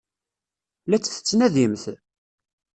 La 0.89 0.97
tt-tettnadimt? 0.99 1.83